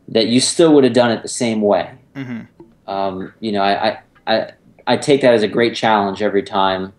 that 0.08 0.26
you 0.26 0.40
still 0.40 0.74
would 0.74 0.84
have 0.84 0.92
done 0.92 1.10
it 1.10 1.22
the 1.22 1.28
same 1.28 1.60
way. 1.60 1.90
Mm-hmm. 2.14 2.90
Um, 2.90 3.32
you 3.40 3.52
know, 3.52 3.62
I, 3.62 3.88
I, 3.88 3.98
I 4.26 4.52
I 4.86 4.96
take 4.96 5.22
that 5.22 5.34
as 5.34 5.42
a 5.42 5.48
great 5.48 5.74
challenge 5.74 6.22
every 6.22 6.42
time 6.42 6.92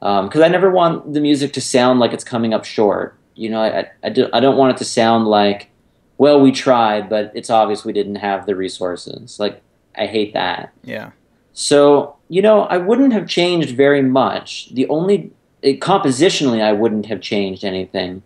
because 0.00 0.36
um, 0.36 0.42
I 0.42 0.48
never 0.48 0.70
want 0.70 1.12
the 1.12 1.20
music 1.20 1.52
to 1.52 1.60
sound 1.60 2.00
like 2.00 2.12
it's 2.12 2.24
coming 2.24 2.52
up 2.52 2.64
short. 2.64 3.16
You 3.34 3.50
know, 3.50 3.62
I, 3.62 3.88
I, 4.02 4.08
do, 4.08 4.28
I 4.32 4.40
don't 4.40 4.56
want 4.56 4.74
it 4.74 4.78
to 4.78 4.84
sound 4.84 5.28
like, 5.28 5.70
well, 6.18 6.40
we 6.40 6.50
tried, 6.50 7.08
but 7.08 7.30
it's 7.34 7.50
obvious 7.50 7.84
we 7.84 7.92
didn't 7.92 8.16
have 8.16 8.44
the 8.44 8.56
resources. 8.56 9.38
Like, 9.38 9.62
I 9.96 10.06
hate 10.06 10.34
that. 10.34 10.72
Yeah. 10.82 11.12
So, 11.52 12.16
you 12.28 12.42
know, 12.42 12.62
I 12.62 12.78
wouldn't 12.78 13.12
have 13.12 13.28
changed 13.28 13.76
very 13.76 14.02
much. 14.02 14.70
The 14.74 14.88
only, 14.88 15.30
it, 15.62 15.80
compositionally, 15.80 16.60
I 16.60 16.72
wouldn't 16.72 17.06
have 17.06 17.20
changed 17.20 17.64
anything. 17.64 18.22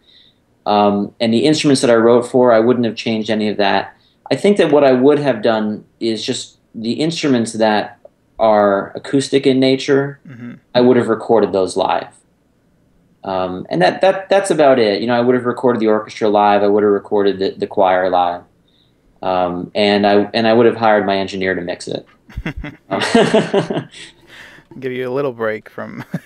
Um, 0.67 1.15
and 1.21 1.33
the 1.33 1.47
instruments 1.47 1.81
that 1.81 1.91
I 1.91 1.95
wrote 1.95 2.27
for, 2.27 2.53
I 2.53 2.61
wouldn't 2.61 2.85
have 2.85 2.97
changed 2.97 3.31
any 3.31 3.49
of 3.49 3.57
that. 3.57 3.97
I 4.31 4.37
think 4.37 4.57
that 4.59 4.73
what 4.73 4.85
I 4.85 4.93
would 4.93 5.19
have 5.21 5.41
done 5.41 5.85
is 6.01 6.25
just 6.25 6.59
the 6.75 6.95
instruments 6.95 7.53
that 7.55 7.99
are 8.39 8.93
acoustic 8.95 9.47
in 9.47 9.59
nature, 9.61 10.21
mm-hmm. 10.27 10.55
I 10.75 10.81
would 10.81 10.97
have 10.97 11.09
recorded 11.09 11.53
those 11.53 11.77
live. 11.77 12.09
Um, 13.25 13.67
and 13.71 13.81
that, 13.83 14.03
that 14.03 14.29
that's 14.29 14.51
about 14.51 14.79
it. 14.79 15.01
You 15.01 15.07
know, 15.09 15.15
I 15.15 15.21
would 15.21 15.35
have 15.35 15.47
recorded 15.47 15.81
the 15.81 15.89
orchestra 15.89 16.29
live. 16.29 16.63
I 16.63 16.69
would 16.69 16.83
have 16.83 16.93
recorded 16.93 17.39
the, 17.39 17.51
the 17.51 17.67
choir 17.67 18.09
live, 18.09 18.43
um, 19.21 19.73
and 19.75 20.07
I 20.07 20.31
and 20.33 20.47
I 20.47 20.53
would 20.53 20.67
have 20.67 20.77
hired 20.77 21.05
my 21.07 21.17
engineer 21.17 21.55
to 21.57 21.61
mix 21.61 21.89
it. 21.89 22.07
Give 24.79 24.93
you 24.93 25.09
a 25.09 25.13
little 25.13 25.33
break 25.33 25.69
from. 25.69 26.05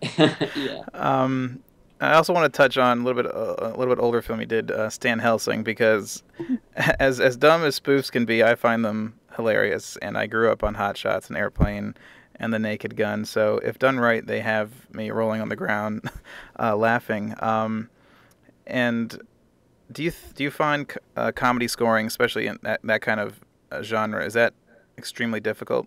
yeah. 0.18 0.82
Um, 0.92 1.62
I 2.00 2.14
also 2.14 2.32
want 2.32 2.52
to 2.52 2.56
touch 2.56 2.78
on 2.78 3.00
a 3.00 3.04
little 3.04 3.22
bit 3.22 3.34
uh, 3.34 3.56
a 3.58 3.76
little 3.76 3.94
bit 3.94 4.00
older 4.02 4.22
film 4.22 4.40
he 4.40 4.46
did, 4.46 4.70
uh, 4.70 4.88
Stan 4.90 5.18
Helsing, 5.18 5.62
because 5.62 6.22
as 6.76 7.20
as 7.20 7.36
dumb 7.36 7.64
as 7.64 7.78
spoofs 7.78 8.10
can 8.10 8.24
be, 8.24 8.42
I 8.42 8.54
find 8.54 8.84
them 8.84 9.18
hilarious. 9.36 9.96
And 9.98 10.16
I 10.16 10.26
grew 10.26 10.50
up 10.50 10.62
on 10.62 10.74
Hot 10.74 10.96
Shots 10.96 11.28
and 11.28 11.36
Airplane 11.36 11.94
and 12.36 12.52
The 12.52 12.58
Naked 12.58 12.96
Gun. 12.96 13.24
So 13.24 13.58
if 13.58 13.78
done 13.78 13.98
right, 13.98 14.24
they 14.24 14.40
have 14.40 14.70
me 14.92 15.10
rolling 15.10 15.40
on 15.40 15.48
the 15.48 15.56
ground, 15.56 16.08
uh, 16.58 16.76
laughing. 16.76 17.34
Um, 17.40 17.90
and 18.66 19.20
do 19.90 20.02
you 20.02 20.12
do 20.34 20.44
you 20.44 20.50
find 20.50 20.92
uh, 21.16 21.32
comedy 21.32 21.68
scoring, 21.68 22.06
especially 22.06 22.46
in 22.46 22.58
that, 22.62 22.80
that 22.84 23.02
kind 23.02 23.20
of 23.20 23.40
uh, 23.72 23.82
genre, 23.82 24.24
is 24.24 24.34
that 24.34 24.54
extremely 24.96 25.40
difficult? 25.40 25.86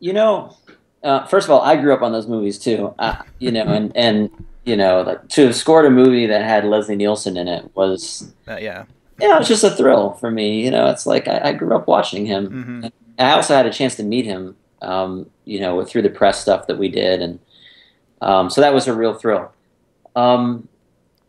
You 0.00 0.12
know, 0.12 0.56
uh, 1.02 1.26
first 1.26 1.46
of 1.46 1.50
all, 1.50 1.60
I 1.60 1.76
grew 1.76 1.92
up 1.92 2.02
on 2.02 2.12
those 2.12 2.26
movies 2.26 2.58
too. 2.58 2.94
Uh, 2.98 3.16
you 3.38 3.50
know, 3.52 3.64
and 3.64 3.96
and 3.96 4.30
you 4.64 4.76
know, 4.76 5.02
like 5.02 5.28
to 5.28 5.46
have 5.46 5.56
scored 5.56 5.86
a 5.86 5.90
movie 5.90 6.26
that 6.26 6.42
had 6.44 6.64
Leslie 6.64 6.96
Nielsen 6.96 7.36
in 7.36 7.48
it 7.48 7.70
was 7.74 8.32
uh, 8.48 8.58
yeah 8.60 8.84
you 9.22 9.28
know, 9.28 9.38
it's 9.38 9.48
just 9.48 9.62
a 9.62 9.70
thrill 9.70 10.14
for 10.14 10.30
me. 10.30 10.64
You 10.64 10.70
know, 10.70 10.88
it's 10.88 11.06
like 11.06 11.28
I, 11.28 11.50
I 11.50 11.52
grew 11.52 11.76
up 11.76 11.86
watching 11.86 12.26
him. 12.26 12.48
Mm-hmm. 12.48 12.86
I 13.20 13.32
also 13.32 13.54
had 13.54 13.66
a 13.66 13.72
chance 13.72 13.94
to 13.96 14.02
meet 14.02 14.24
him, 14.24 14.56
um, 14.82 15.30
you 15.44 15.60
know, 15.60 15.84
through 15.84 16.02
the 16.02 16.10
press 16.10 16.40
stuff 16.40 16.66
that 16.66 16.76
we 16.76 16.88
did, 16.88 17.22
and 17.22 17.38
um, 18.20 18.50
so 18.50 18.60
that 18.60 18.74
was 18.74 18.88
a 18.88 18.94
real 18.94 19.14
thrill. 19.14 19.52
Um, 20.16 20.68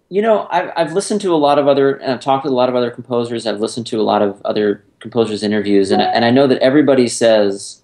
you 0.10 0.24
know, 0.24 0.48
I've, 0.50 0.72
I've 0.76 0.94
listened 0.94 1.22
to 1.22 1.34
a 1.34 1.38
lot 1.38 1.60
of 1.60 1.68
other, 1.68 1.96
and 1.96 2.12
I've 2.12 2.20
talked 2.20 2.46
with 2.46 2.54
a 2.54 2.56
lot 2.56 2.68
of 2.68 2.76
other 2.76 2.90
composers. 2.90 3.46
I've 3.46 3.60
listened 3.60 3.86
to 3.88 4.00
a 4.00 4.04
lot 4.04 4.24
of 4.24 4.42
other 4.44 4.84
composers' 5.00 5.44
interviews, 5.44 5.92
and 5.92 6.02
and 6.02 6.26
I 6.26 6.32
know 6.32 6.48
that 6.48 6.60
everybody 6.64 7.08
says 7.08 7.83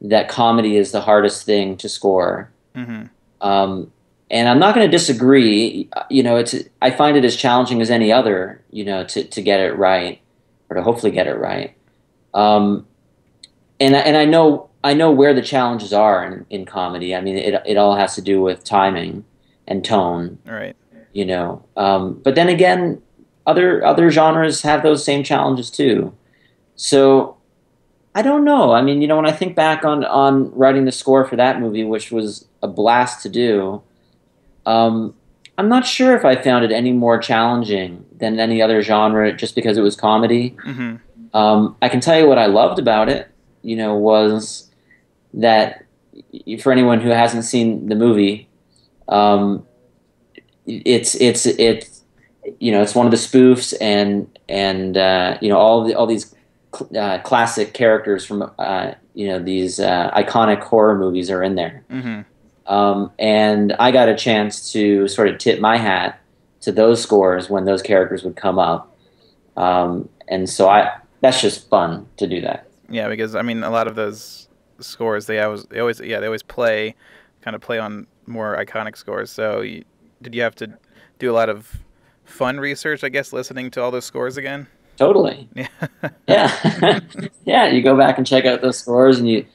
that 0.00 0.28
comedy 0.28 0.76
is 0.76 0.92
the 0.92 1.00
hardest 1.00 1.44
thing 1.44 1.76
to 1.78 1.88
score. 1.88 2.50
Mm-hmm. 2.74 3.06
Um, 3.40 3.92
and 4.30 4.48
I'm 4.48 4.58
not 4.58 4.74
going 4.74 4.86
to 4.86 4.90
disagree. 4.90 5.88
You 6.10 6.22
know, 6.22 6.36
it's 6.36 6.54
I 6.82 6.90
find 6.90 7.16
it 7.16 7.24
as 7.24 7.36
challenging 7.36 7.80
as 7.80 7.90
any 7.90 8.12
other. 8.12 8.62
You 8.70 8.84
know, 8.84 9.04
to 9.04 9.24
to 9.24 9.42
get 9.42 9.60
it 9.60 9.76
right 9.76 10.20
or 10.68 10.76
to 10.76 10.82
hopefully 10.82 11.12
get 11.12 11.26
it 11.26 11.36
right. 11.36 11.76
Um, 12.34 12.86
and 13.80 13.94
and 13.94 14.16
I 14.16 14.24
know 14.24 14.68
I 14.82 14.94
know 14.94 15.10
where 15.10 15.34
the 15.34 15.42
challenges 15.42 15.92
are 15.92 16.24
in, 16.24 16.46
in 16.50 16.64
comedy. 16.64 17.14
I 17.14 17.20
mean, 17.20 17.36
it 17.36 17.62
it 17.66 17.76
all 17.76 17.96
has 17.96 18.14
to 18.16 18.22
do 18.22 18.40
with 18.40 18.64
timing 18.64 19.24
and 19.66 19.84
tone. 19.84 20.38
Right. 20.46 20.76
You 21.12 21.24
know, 21.24 21.64
um, 21.76 22.20
but 22.22 22.34
then 22.34 22.48
again, 22.48 23.00
other 23.46 23.84
other 23.84 24.10
genres 24.10 24.62
have 24.62 24.82
those 24.82 25.04
same 25.04 25.22
challenges 25.22 25.70
too. 25.70 26.12
So 26.74 27.35
I 28.16 28.22
don't 28.22 28.44
know. 28.44 28.72
I 28.72 28.82
mean, 28.82 29.02
you 29.02 29.08
know, 29.08 29.16
when 29.16 29.26
I 29.26 29.32
think 29.32 29.54
back 29.54 29.84
on 29.84 30.04
on 30.04 30.50
writing 30.52 30.86
the 30.86 30.92
score 30.92 31.24
for 31.24 31.36
that 31.36 31.60
movie, 31.60 31.84
which 31.84 32.10
was 32.10 32.46
a 32.62 32.68
blast 32.68 33.22
to 33.22 33.28
do 33.28 33.82
um, 34.66 35.14
I'm 35.56 35.68
not 35.68 35.86
sure 35.86 36.14
if 36.14 36.24
I 36.24 36.36
found 36.36 36.64
it 36.64 36.72
any 36.72 36.92
more 36.92 37.18
challenging 37.18 38.04
than 38.18 38.38
any 38.38 38.60
other 38.60 38.82
genre 38.82 39.32
just 39.32 39.54
because 39.54 39.78
it 39.78 39.82
was 39.82 39.96
comedy. 39.96 40.50
Mm-hmm. 40.66 40.96
Um, 41.34 41.76
I 41.80 41.88
can 41.88 42.00
tell 42.00 42.18
you 42.18 42.28
what 42.28 42.38
I 42.38 42.46
loved 42.46 42.78
about 42.78 43.08
it, 43.08 43.30
you 43.62 43.76
know, 43.76 43.94
was 43.94 44.70
that 45.34 45.84
for 46.60 46.72
anyone 46.72 47.00
who 47.00 47.10
hasn't 47.10 47.44
seen 47.44 47.88
the 47.88 47.94
movie, 47.94 48.48
um, 49.08 49.64
it's 50.66 51.14
it's 51.14 51.46
it's 51.46 52.02
you 52.58 52.72
know 52.72 52.82
it's 52.82 52.94
one 52.94 53.06
of 53.06 53.12
the 53.12 53.18
spoofs 53.18 53.74
and 53.80 54.36
and 54.48 54.96
uh, 54.96 55.38
you 55.40 55.48
know 55.48 55.58
all 55.58 55.84
the, 55.84 55.94
all 55.94 56.06
these 56.06 56.34
uh, 56.96 57.18
classic 57.20 57.74
characters 57.74 58.24
from 58.24 58.50
uh, 58.58 58.92
you 59.14 59.28
know 59.28 59.38
these 59.38 59.80
uh, 59.80 60.10
iconic 60.12 60.62
horror 60.62 60.96
movies 60.96 61.30
are 61.30 61.42
in 61.42 61.54
there. 61.54 61.84
Mm-hmm. 61.90 62.72
Um, 62.72 63.12
and 63.18 63.74
I 63.78 63.92
got 63.92 64.08
a 64.08 64.16
chance 64.16 64.72
to 64.72 65.06
sort 65.08 65.28
of 65.28 65.38
tip 65.38 65.60
my 65.60 65.76
hat 65.76 66.20
to 66.62 66.72
those 66.72 67.00
scores 67.00 67.48
when 67.48 67.64
those 67.64 67.82
characters 67.82 68.24
would 68.24 68.36
come 68.36 68.58
up. 68.58 68.96
Um, 69.56 70.08
and 70.28 70.48
so 70.48 70.68
I 70.68 70.98
that's 71.20 71.40
just 71.40 71.68
fun 71.68 72.06
to 72.16 72.26
do 72.26 72.40
that. 72.40 72.68
Yeah, 72.88 73.08
because 73.08 73.34
I 73.34 73.42
mean 73.42 73.62
a 73.62 73.70
lot 73.70 73.86
of 73.86 73.94
those 73.94 74.48
scores 74.80 75.26
they 75.26 75.40
always 75.40 75.64
they 75.64 75.80
always 75.80 76.00
yeah 76.00 76.20
they 76.20 76.26
always 76.26 76.42
play 76.42 76.94
kind 77.40 77.54
of 77.54 77.62
play 77.62 77.78
on 77.78 78.06
more 78.26 78.56
iconic 78.56 78.96
scores. 78.96 79.30
So 79.30 79.60
you, 79.60 79.84
did 80.20 80.34
you 80.34 80.42
have 80.42 80.54
to 80.56 80.76
do 81.18 81.30
a 81.30 81.34
lot 81.34 81.48
of 81.48 81.84
fun 82.24 82.58
research? 82.58 83.04
I 83.04 83.08
guess 83.08 83.32
listening 83.32 83.70
to 83.72 83.82
all 83.82 83.90
those 83.90 84.04
scores 84.04 84.36
again. 84.36 84.66
Totally. 84.96 85.48
Yeah. 85.54 85.68
yeah. 86.28 87.00
yeah. 87.44 87.66
You 87.68 87.82
go 87.82 87.96
back 87.96 88.18
and 88.18 88.26
check 88.26 88.44
out 88.44 88.62
those 88.62 88.78
scores, 88.78 89.18
and 89.18 89.28
you 89.28 89.46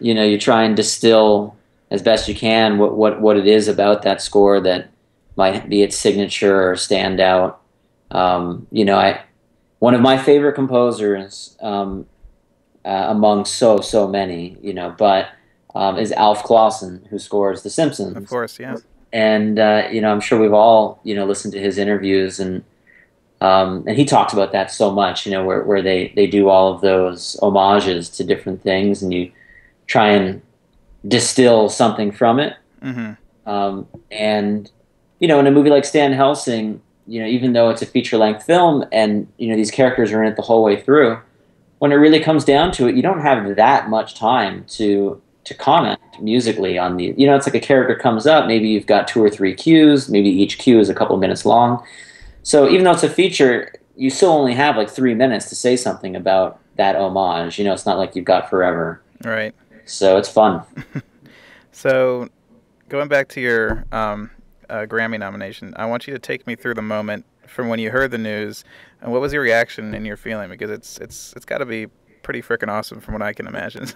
you 0.00 0.14
know 0.14 0.24
you 0.24 0.38
try 0.38 0.64
and 0.64 0.76
distill 0.76 1.56
as 1.90 2.02
best 2.02 2.28
you 2.28 2.34
can 2.34 2.78
what, 2.78 2.96
what, 2.96 3.20
what 3.20 3.36
it 3.36 3.46
is 3.46 3.68
about 3.68 4.02
that 4.02 4.20
score 4.20 4.60
that 4.60 4.90
might 5.36 5.68
be 5.68 5.82
its 5.82 5.96
signature 5.96 6.70
or 6.70 6.76
stand 6.76 7.20
out. 7.20 7.60
Um, 8.10 8.66
you 8.70 8.84
know, 8.84 8.96
I 8.96 9.22
one 9.78 9.94
of 9.94 10.00
my 10.00 10.18
favorite 10.18 10.54
composers 10.54 11.56
um, 11.60 12.06
uh, 12.84 13.06
among 13.08 13.44
so 13.44 13.80
so 13.80 14.06
many, 14.06 14.56
you 14.62 14.74
know, 14.74 14.94
but 14.96 15.28
um, 15.74 15.98
is 15.98 16.12
Alf 16.12 16.44
Clausen, 16.44 17.06
who 17.10 17.18
scores 17.18 17.62
The 17.62 17.70
Simpsons. 17.70 18.16
Of 18.16 18.28
course, 18.28 18.58
yeah. 18.58 18.76
And 19.12 19.58
uh, 19.58 19.88
you 19.90 20.00
know, 20.00 20.10
I'm 20.10 20.20
sure 20.20 20.38
we've 20.38 20.52
all 20.52 21.00
you 21.04 21.14
know 21.14 21.26
listened 21.26 21.52
to 21.54 21.60
his 21.60 21.78
interviews, 21.78 22.38
and 22.40 22.64
um, 23.44 23.84
and 23.86 23.98
he 23.98 24.06
talks 24.06 24.32
about 24.32 24.52
that 24.52 24.70
so 24.70 24.90
much. 24.90 25.26
You 25.26 25.32
know, 25.32 25.44
where 25.44 25.62
where 25.64 25.82
they 25.82 26.12
they 26.16 26.26
do 26.26 26.48
all 26.48 26.72
of 26.72 26.80
those 26.80 27.36
homages 27.40 28.08
to 28.10 28.24
different 28.24 28.62
things, 28.62 29.02
and 29.02 29.12
you 29.12 29.30
try 29.86 30.08
and 30.08 30.40
distill 31.06 31.68
something 31.68 32.10
from 32.10 32.40
it. 32.40 32.56
Mm-hmm. 32.82 33.48
Um, 33.48 33.86
and 34.10 34.70
you 35.20 35.28
know, 35.28 35.38
in 35.40 35.46
a 35.46 35.50
movie 35.50 35.68
like 35.68 35.84
Stan 35.84 36.12
Helsing, 36.12 36.80
you 37.06 37.20
know, 37.20 37.26
even 37.26 37.52
though 37.52 37.68
it's 37.68 37.82
a 37.82 37.86
feature 37.86 38.16
length 38.16 38.44
film 38.44 38.84
and 38.92 39.26
you 39.36 39.48
know 39.48 39.56
these 39.56 39.70
characters 39.70 40.10
are 40.12 40.22
in 40.22 40.32
it 40.32 40.36
the 40.36 40.42
whole 40.42 40.62
way 40.62 40.80
through, 40.80 41.18
when 41.80 41.92
it 41.92 41.96
really 41.96 42.20
comes 42.20 42.46
down 42.46 42.72
to 42.72 42.88
it, 42.88 42.94
you 42.94 43.02
don't 43.02 43.20
have 43.20 43.56
that 43.56 43.90
much 43.90 44.14
time 44.14 44.64
to 44.68 45.20
to 45.44 45.52
comment 45.52 46.00
musically 46.18 46.78
on 46.78 46.96
the. 46.96 47.14
You 47.18 47.26
know, 47.26 47.36
it's 47.36 47.46
like 47.46 47.54
a 47.54 47.60
character 47.60 47.94
comes 47.94 48.26
up, 48.26 48.46
maybe 48.46 48.68
you've 48.68 48.86
got 48.86 49.06
two 49.06 49.22
or 49.22 49.28
three 49.28 49.54
cues, 49.54 50.08
maybe 50.08 50.30
each 50.30 50.56
cue 50.58 50.80
is 50.80 50.88
a 50.88 50.94
couple 50.94 51.16
minutes 51.18 51.44
long. 51.44 51.84
So 52.44 52.68
even 52.68 52.84
though 52.84 52.92
it's 52.92 53.02
a 53.02 53.10
feature, 53.10 53.72
you 53.96 54.10
still 54.10 54.30
only 54.30 54.54
have 54.54 54.76
like 54.76 54.88
three 54.88 55.14
minutes 55.14 55.48
to 55.48 55.56
say 55.56 55.76
something 55.76 56.14
about 56.14 56.60
that 56.76 56.94
homage. 56.94 57.58
You 57.58 57.64
know, 57.64 57.72
it's 57.72 57.86
not 57.86 57.98
like 57.98 58.14
you've 58.14 58.24
got 58.24 58.48
forever. 58.48 59.02
Right 59.24 59.54
so 59.84 60.16
it's 60.16 60.28
fun. 60.28 60.62
so, 61.72 62.28
going 62.88 63.08
back 63.08 63.28
to 63.30 63.40
your 63.40 63.84
um, 63.92 64.30
uh, 64.68 64.86
Grammy 64.86 65.18
nomination, 65.18 65.74
I 65.76 65.86
want 65.86 66.06
you 66.06 66.14
to 66.14 66.18
take 66.18 66.46
me 66.46 66.56
through 66.56 66.74
the 66.74 66.82
moment 66.82 67.24
from 67.46 67.68
when 67.68 67.78
you 67.78 67.90
heard 67.90 68.10
the 68.10 68.18
news, 68.18 68.64
and 69.00 69.12
what 69.12 69.20
was 69.20 69.32
your 69.32 69.42
reaction 69.42 69.94
and 69.94 70.06
your 70.06 70.16
feeling? 70.16 70.50
Because 70.50 70.70
it's 70.70 70.98
it's 70.98 71.32
it's 71.34 71.44
got 71.44 71.58
to 71.58 71.66
be 71.66 71.86
pretty 72.22 72.42
freaking 72.42 72.68
awesome 72.68 73.00
from 73.00 73.14
what 73.14 73.22
I 73.22 73.32
can 73.32 73.46
imagine. 73.46 73.86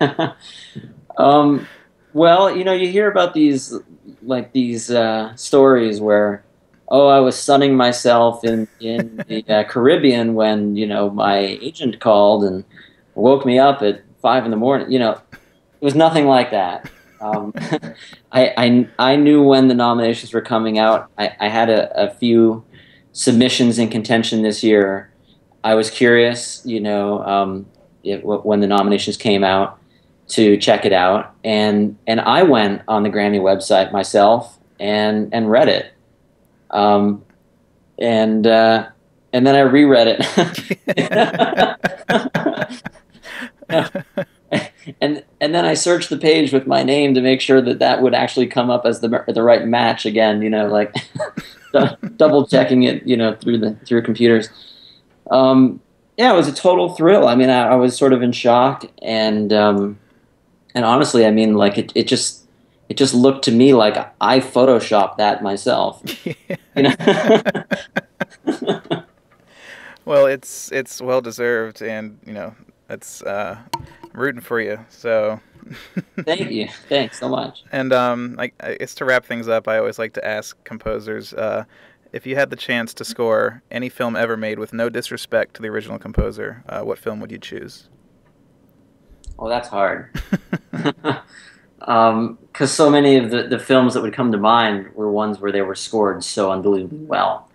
um, 1.18 1.66
well, 2.12 2.56
you 2.56 2.64
know, 2.64 2.72
you 2.72 2.88
hear 2.88 3.10
about 3.10 3.34
these 3.34 3.74
like 4.22 4.52
these 4.52 4.90
uh, 4.90 5.34
stories 5.36 6.00
where, 6.00 6.44
oh, 6.88 7.08
I 7.08 7.20
was 7.20 7.38
sunning 7.38 7.76
myself 7.76 8.44
in 8.44 8.68
in 8.80 9.22
the 9.28 9.44
uh, 9.48 9.64
Caribbean 9.68 10.34
when 10.34 10.76
you 10.76 10.86
know 10.86 11.10
my 11.10 11.38
agent 11.38 12.00
called 12.00 12.44
and 12.44 12.64
woke 13.14 13.46
me 13.46 13.58
up 13.58 13.82
at 13.82 14.02
five 14.20 14.44
in 14.44 14.50
the 14.50 14.56
morning. 14.56 14.90
You 14.90 14.98
know, 14.98 15.20
it 15.32 15.84
was 15.84 15.94
nothing 15.94 16.26
like 16.26 16.50
that. 16.50 16.90
Um, 17.20 17.52
I, 18.32 18.52
I, 18.56 18.88
I 18.98 19.16
knew 19.16 19.42
when 19.42 19.68
the 19.68 19.74
nominations 19.74 20.32
were 20.32 20.42
coming 20.42 20.78
out. 20.78 21.10
I, 21.18 21.34
I 21.40 21.48
had 21.48 21.70
a, 21.70 22.08
a 22.08 22.14
few 22.14 22.64
submissions 23.12 23.78
in 23.78 23.88
contention 23.88 24.42
this 24.42 24.62
year. 24.62 25.10
I 25.64 25.74
was 25.74 25.90
curious, 25.90 26.62
you 26.64 26.80
know, 26.80 27.24
um, 27.24 27.66
it, 28.04 28.24
when 28.24 28.60
the 28.60 28.66
nominations 28.66 29.16
came 29.16 29.42
out 29.42 29.80
to 30.28 30.56
check 30.56 30.84
it 30.84 30.92
out, 30.92 31.34
and 31.44 31.96
and 32.06 32.20
I 32.20 32.42
went 32.42 32.82
on 32.88 33.02
the 33.02 33.10
Grammy 33.10 33.40
website 33.40 33.92
myself 33.92 34.58
and 34.78 35.32
and 35.32 35.50
read 35.50 35.68
it, 35.68 35.92
um, 36.76 37.24
and 37.98 38.46
uh, 38.46 38.88
and 39.32 39.46
then 39.46 39.54
I 39.54 39.60
reread 39.60 40.08
it. 40.08 40.20
and 45.00 45.24
and 45.40 45.54
then 45.54 45.64
I 45.64 45.74
searched 45.74 46.10
the 46.10 46.18
page 46.18 46.52
with 46.52 46.66
my 46.66 46.82
name 46.82 47.14
to 47.14 47.22
make 47.22 47.40
sure 47.40 47.62
that 47.62 47.78
that 47.78 48.02
would 48.02 48.14
actually 48.14 48.46
come 48.46 48.70
up 48.70 48.84
as 48.84 49.00
the 49.00 49.24
the 49.28 49.42
right 49.42 49.66
match 49.66 50.04
again. 50.04 50.42
You 50.42 50.50
know, 50.50 50.68
like 50.68 50.94
double 52.16 52.46
checking 52.46 52.82
it. 52.82 53.06
You 53.06 53.16
know, 53.16 53.34
through 53.34 53.58
the 53.58 53.74
through 53.86 54.02
computers. 54.02 54.50
Um, 55.30 55.80
yeah, 56.18 56.32
it 56.32 56.36
was 56.36 56.48
a 56.48 56.54
total 56.54 56.94
thrill. 56.94 57.26
I 57.26 57.34
mean, 57.34 57.50
I, 57.50 57.68
I 57.68 57.74
was 57.74 57.96
sort 57.96 58.12
of 58.12 58.22
in 58.22 58.32
shock, 58.32 58.84
and 59.02 59.52
um, 59.52 59.98
and 60.74 60.84
honestly, 60.84 61.24
I 61.26 61.30
mean, 61.30 61.54
like 61.54 61.78
it, 61.78 61.92
it 61.94 62.06
just 62.06 62.45
it 62.88 62.96
just 62.96 63.14
looked 63.14 63.44
to 63.46 63.52
me 63.52 63.74
like 63.74 63.96
I 64.20 64.40
photoshopped 64.40 65.16
that 65.16 65.42
myself. 65.42 66.02
know. 66.76 66.94
well, 70.04 70.26
it's 70.26 70.70
it's 70.72 71.00
well 71.00 71.20
deserved, 71.20 71.82
and 71.82 72.18
you 72.24 72.32
know, 72.32 72.54
it's 72.88 73.22
uh, 73.22 73.58
rooting 74.12 74.40
for 74.40 74.60
you. 74.60 74.84
So. 74.88 75.40
Thank 76.20 76.52
you. 76.52 76.68
Thanks 76.88 77.18
so 77.18 77.28
much. 77.28 77.64
And 77.72 77.92
um, 77.92 78.36
I, 78.38 78.52
it's 78.60 78.94
to 78.96 79.04
wrap 79.04 79.24
things 79.24 79.48
up. 79.48 79.66
I 79.66 79.78
always 79.78 79.98
like 79.98 80.12
to 80.12 80.24
ask 80.24 80.62
composers 80.62 81.34
uh, 81.34 81.64
if 82.12 82.24
you 82.24 82.36
had 82.36 82.50
the 82.50 82.56
chance 82.56 82.94
to 82.94 83.04
score 83.04 83.62
any 83.68 83.88
film 83.88 84.14
ever 84.14 84.36
made 84.36 84.60
with 84.60 84.72
no 84.72 84.88
disrespect 84.88 85.54
to 85.54 85.62
the 85.62 85.68
original 85.68 85.98
composer, 85.98 86.62
uh, 86.68 86.82
what 86.82 87.00
film 87.00 87.18
would 87.18 87.32
you 87.32 87.38
choose? 87.38 87.88
Well, 89.36 89.50
that's 89.50 89.68
hard. 89.68 90.16
Because 91.86 92.10
um, 92.12 92.66
so 92.66 92.90
many 92.90 93.16
of 93.16 93.30
the, 93.30 93.44
the 93.44 93.60
films 93.60 93.94
that 93.94 94.02
would 94.02 94.12
come 94.12 94.32
to 94.32 94.38
mind 94.38 94.92
were 94.94 95.10
ones 95.10 95.38
where 95.38 95.52
they 95.52 95.62
were 95.62 95.76
scored 95.76 96.24
so 96.24 96.50
unbelievably 96.50 97.04
well. 97.04 97.48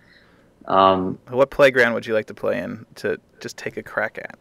Um, 0.66 1.18
what 1.28 1.50
playground 1.50 1.92
would 1.92 2.06
you 2.06 2.14
like 2.14 2.26
to 2.26 2.34
play 2.34 2.58
in 2.58 2.86
to 2.96 3.18
just 3.40 3.58
take 3.58 3.76
a 3.76 3.82
crack 3.82 4.18
at? 4.18 4.38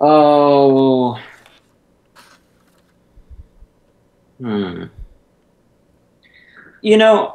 Oh. 0.00 1.20
Hmm. 4.40 4.84
You 6.80 6.96
know, 6.96 7.34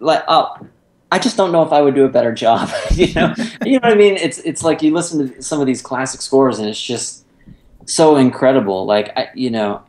like 0.00 0.24
uh, 0.26 0.58
I 1.12 1.20
just 1.20 1.36
don't 1.36 1.52
know 1.52 1.62
if 1.62 1.70
I 1.70 1.80
would 1.80 1.94
do 1.94 2.04
a 2.04 2.08
better 2.08 2.32
job. 2.34 2.68
you 2.90 3.14
know, 3.14 3.32
you 3.64 3.78
know 3.78 3.88
what 3.88 3.92
I 3.92 3.94
mean? 3.94 4.16
It's 4.16 4.38
it's 4.38 4.64
like 4.64 4.82
you 4.82 4.92
listen 4.92 5.28
to 5.28 5.42
some 5.42 5.60
of 5.60 5.68
these 5.68 5.80
classic 5.80 6.20
scores 6.22 6.58
and 6.58 6.68
it's 6.68 6.82
just 6.82 7.24
so 7.86 8.16
incredible. 8.16 8.84
Like 8.84 9.16
I, 9.16 9.28
you 9.34 9.50
know, 9.50 9.82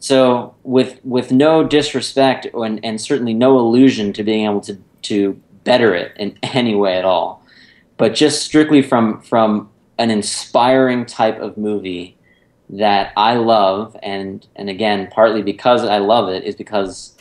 so 0.00 0.54
with 0.62 0.98
with 1.04 1.30
no 1.30 1.62
disrespect 1.62 2.46
and 2.54 2.84
and 2.84 3.00
certainly 3.00 3.34
no 3.34 3.58
allusion 3.58 4.12
to 4.14 4.24
being 4.24 4.46
able 4.46 4.62
to 4.62 4.76
to 5.02 5.40
better 5.62 5.94
it 5.94 6.12
in 6.16 6.36
any 6.42 6.74
way 6.74 6.98
at 6.98 7.04
all, 7.04 7.44
but 7.96 8.14
just 8.14 8.42
strictly 8.42 8.82
from 8.82 9.20
from 9.20 9.70
an 9.98 10.10
inspiring 10.10 11.04
type 11.04 11.38
of 11.38 11.58
movie 11.58 12.16
that 12.70 13.12
I 13.16 13.34
love, 13.34 13.94
and 14.02 14.46
and 14.56 14.70
again, 14.70 15.08
partly 15.12 15.42
because 15.42 15.84
I 15.84 15.98
love 15.98 16.30
it 16.30 16.44
is 16.44 16.56
because 16.56 17.14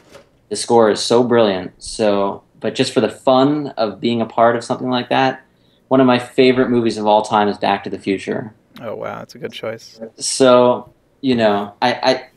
the 0.48 0.56
score 0.56 0.90
is 0.90 1.02
so 1.02 1.24
brilliant. 1.24 1.74
So, 1.84 2.44
but 2.62 2.76
just 2.76 2.94
for 2.94 3.02
the 3.02 3.10
fun 3.10 3.68
of 3.78 4.00
being 4.00 4.22
a 4.22 4.26
part 4.26 4.56
of 4.56 4.64
something 4.64 4.90
like 4.90 5.10
that, 5.10 5.46
one 5.90 6.00
of 6.00 6.08
my 6.08 6.18
favorite 6.18 6.70
movies 6.70 6.98
of 6.98 7.06
all 7.06 7.24
time 7.24 7.50
is 7.50 7.58
Back 7.58 7.84
to 7.84 7.90
the 7.90 8.00
Future. 8.00 8.54
Oh 8.82 8.96
wow, 8.96 9.20
that's 9.20 9.36
a 9.36 9.40
good 9.40 9.52
choice. 9.52 10.00
So 10.18 10.94
you 11.22 11.36
know, 11.36 11.74
I, 11.82 11.94
I 11.94 12.30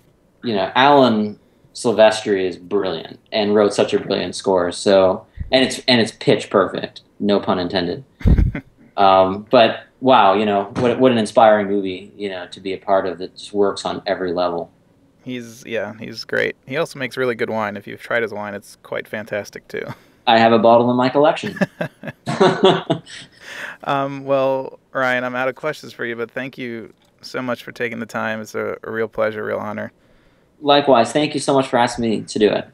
you 0.43 0.55
know, 0.55 0.71
Alan 0.75 1.39
Silvestri 1.75 2.47
is 2.47 2.57
brilliant 2.57 3.19
and 3.31 3.55
wrote 3.55 3.75
such 3.75 3.95
a 3.95 3.99
brilliant 3.99 4.35
score. 4.35 4.73
So 4.73 5.27
and 5.51 5.65
it's 5.65 5.81
and 5.87 6.01
it's 6.01 6.13
pitch 6.13 6.51
perfect, 6.51 7.03
no 7.21 7.39
pun 7.39 7.59
intended. 7.59 8.05
um, 8.97 9.47
but 9.51 9.85
wow, 10.01 10.35
you 10.35 10.45
know, 10.45 10.73
what 10.77 10.99
what 10.99 11.13
an 11.13 11.19
inspiring 11.19 11.69
movie, 11.69 12.13
you 12.17 12.29
know, 12.29 12.47
to 12.49 12.61
be 12.61 12.73
a 12.73 12.79
part 12.79 13.07
of 13.07 13.19
that 13.19 13.37
just 13.37 13.53
works 13.53 13.85
on 13.85 14.03
every 14.07 14.33
level. 14.33 14.71
He's 15.25 15.65
yeah, 15.65 15.95
he's 15.99 16.25
great. 16.25 16.57
He 16.67 16.77
also 16.77 16.99
makes 16.99 17.17
really 17.17 17.35
good 17.35 17.51
wine. 17.51 17.77
If 17.77 17.87
you've 17.87 18.01
tried 18.01 18.23
his 18.23 18.33
wine, 18.33 18.55
it's 18.55 18.77
quite 18.83 19.07
fantastic 19.07 19.69
too. 19.69 19.87
I 20.27 20.39
have 20.39 20.53
a 20.53 20.59
bottle 20.59 20.91
in 20.91 20.97
my 20.97 21.09
collection. 21.09 21.59
um, 23.85 24.25
well, 24.25 24.79
Ryan, 24.93 25.25
I'm 25.25 25.35
out 25.35 25.49
of 25.49 25.55
questions 25.55 25.93
for 25.93 26.05
you, 26.05 26.17
but 26.17 26.31
thank 26.31 26.57
you 26.57 26.93
so 27.21 27.43
much 27.43 27.63
for 27.63 27.73
taking 27.73 27.99
the 27.99 28.07
time. 28.07 28.41
It's 28.41 28.55
a, 28.55 28.77
a 28.85 28.91
real 28.91 29.09
pleasure, 29.09 29.45
real 29.45 29.59
honor. 29.59 29.93
Likewise, 30.63 31.13
thank 31.13 31.35
you 31.35 31.41
so 31.41 31.53
much 31.53 31.67
for 31.67 31.77
asking 31.77 32.09
me 32.09 32.23
to 32.23 32.39
do 32.39 32.49
it. 32.51 32.69